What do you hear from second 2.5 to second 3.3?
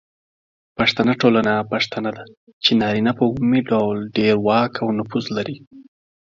چې نارینه په